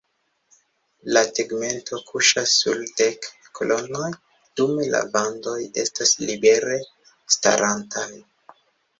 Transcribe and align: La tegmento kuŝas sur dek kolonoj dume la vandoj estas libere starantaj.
La 1.15 1.21
tegmento 1.39 1.97
kuŝas 2.05 2.53
sur 2.61 2.79
dek 3.01 3.27
kolonoj 3.59 4.07
dume 4.61 4.87
la 4.93 5.01
vandoj 5.17 5.57
estas 5.83 6.15
libere 6.31 6.79
starantaj. 7.37 8.09